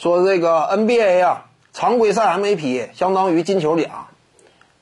[0.00, 1.44] 说这个 NBA 啊，
[1.74, 4.06] 常规赛 MVP 相当于金球奖，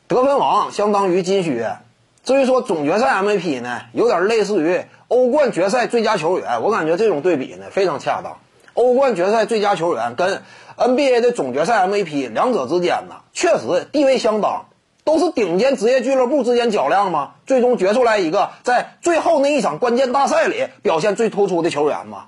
[0.06, 1.78] 得分王相当于金靴。
[2.22, 6.62] 至于说总决赛 MVP 呢，有点类似于欧冠决赛最佳球员。
[6.62, 8.36] 我感觉这种对比呢非常恰当。
[8.74, 10.40] 欧冠决赛最佳球员跟
[10.76, 14.66] NBA 的总决赛 MVP 两者之间呢，确实地位相当。
[15.02, 17.32] 都是顶尖职业俱乐部之间较量嘛？
[17.44, 22.26] 最终决出来一个在最后那一场关键大赛里表现最突出的球员嘛？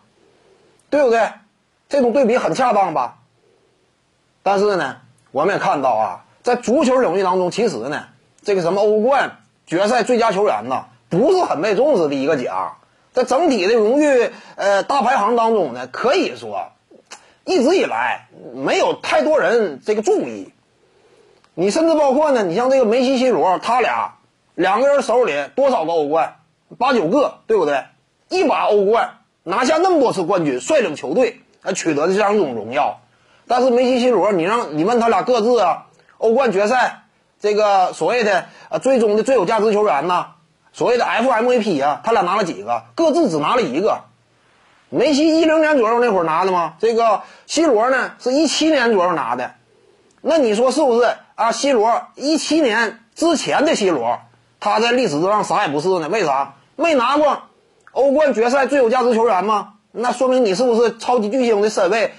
[0.88, 1.28] 对不对？
[1.90, 3.18] 这种对比很恰当吧？
[4.44, 4.98] 但是呢，
[5.32, 8.04] 我们也看到啊，在足球领域当中，其实呢，
[8.42, 12.76] 这个什么欧冠决赛最佳球员呢，不是很被重视的一个奖，
[13.12, 16.70] 在整体的荣誉呃大排行当中呢，可以说
[17.44, 20.54] 一直以来没有太多人这个注意。
[21.54, 24.14] 你甚至包括呢，你像这个梅西、C 罗，他俩
[24.54, 26.36] 两个人手里多少个欧冠？
[26.78, 27.84] 八九个，对不对？
[28.28, 33.00] 一把欧冠拿下那么多次冠军，率领球队啊取得的这样一种荣耀。
[33.46, 35.86] 但是梅西、C 罗，你让你问他俩各自啊，
[36.18, 37.02] 欧冠决赛
[37.40, 40.26] 这个所谓的啊最终的最有价值球员呢，
[40.72, 42.84] 所谓的 FMVP 啊，他俩拿了几个？
[42.94, 44.02] 各自只拿了一个。
[44.88, 46.74] 梅西一零年左右那会儿拿的吗？
[46.80, 49.52] 这个 C 罗呢，是一七年左右拿的。
[50.20, 54.18] 那你说是不是啊？C 罗一七年之前的 C 罗，
[54.58, 56.08] 他在历史上啥也不是呢？
[56.08, 57.42] 为啥没拿过
[57.92, 59.74] 欧冠决赛最有价值球员吗？
[59.92, 62.12] 那说明你是不是超级巨星的身位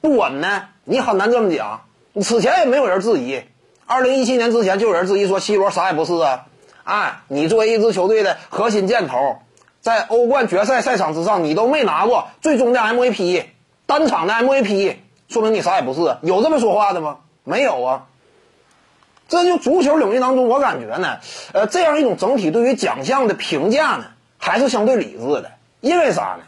[0.00, 0.64] 不稳呢？
[0.84, 1.82] 你很难这么讲。
[2.22, 3.42] 此前也没有人质疑，
[3.86, 6.46] 二零一七年之前就有人质疑说 C 罗啥也不是啊。
[6.84, 9.38] 哎，你作为一支球队的核心箭头，
[9.80, 13.44] 在欧冠决赛赛场之上你都没拿过最终的 MVP，
[13.86, 14.96] 单场的 MVP，
[15.28, 16.18] 说明你啥也不是。
[16.22, 17.18] 有这么说话的吗？
[17.42, 18.06] 没有啊，
[19.28, 21.18] 这就足球领域当中，我感觉呢，
[21.52, 24.04] 呃，这样一种整体对于奖项的评价呢，
[24.38, 25.50] 还是相对理智的。
[25.80, 26.44] 因为啥呢？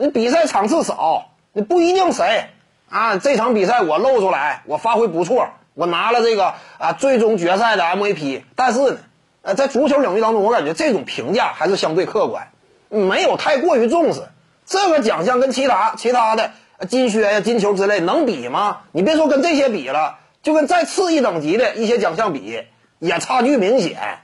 [0.00, 2.46] 你比赛场次少，你不一定谁
[2.88, 8.40] 啊，这场比赛我露出来，我发挥不错，我拿了这个啊最终决赛的 MVP。
[8.56, 8.96] 但是呢，
[9.42, 12.48] 呃，在足球领域当中，我感觉这种评价还是相对客观，
[12.88, 14.22] 没有太过于重视
[14.64, 16.52] 这个奖项跟其他其他的
[16.88, 18.78] 金靴呀、金球之类能比吗？
[18.92, 20.16] 你别说跟这些比了。
[20.42, 22.62] 就跟再次一等级的一些奖项比，
[22.98, 24.20] 也差距明显。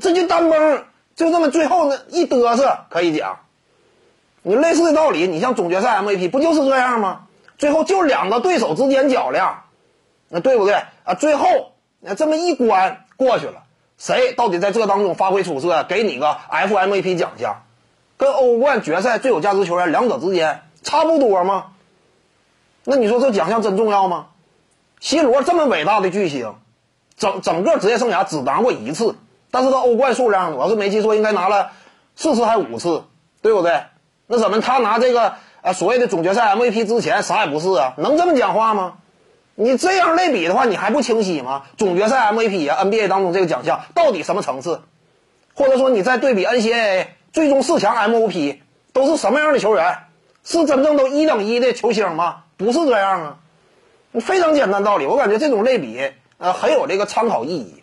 [0.00, 0.84] 这就单崩，
[1.14, 3.40] 就这么最后那一嘚瑟可以讲。
[4.48, 7.26] 你类似的道理，你像总决赛 MVP 不就是这样吗？
[7.58, 9.64] 最后就两个对手之间较量，
[10.30, 11.12] 那对不对啊？
[11.12, 13.64] 最后那这么一关过去了，
[13.98, 17.56] 谁到底在这当中发挥出色，给你个 FMVP 奖项，
[18.16, 21.72] 跟欧冠决赛最有价值球员两者之间差不多吗？
[22.84, 24.28] 那你说这奖项真重要吗
[24.98, 26.54] ？C 罗这么伟大的巨星，
[27.18, 29.14] 整整个职业生涯只拿过一次，
[29.50, 31.72] 但是他欧冠数量，我是没记错，应该拿了
[32.16, 33.04] 四次还五次，
[33.42, 33.82] 对不对？
[34.28, 37.94] 那怎么他拿这个呃所谓的总决赛 MVP 之前啥也不是啊？
[37.98, 38.98] 能这么讲话吗？
[39.56, 41.64] 你这样类比的话，你还不清晰吗？
[41.76, 44.82] 总决赛 MVP 啊，NBA 当中这个奖项到底什么层次？
[45.54, 48.58] 或者说你再对比 NCAA 最终四强 MVP
[48.92, 49.98] 都是什么样的球员？
[50.44, 52.44] 是真正都一等一的球星吗？
[52.56, 53.36] 不是这样啊。
[54.20, 57.82] 非常简单道理，我感觉这种类比，呃，很有这个参考意义。